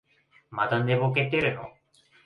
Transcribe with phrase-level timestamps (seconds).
[0.49, 1.69] まだ寝ぼけてるの？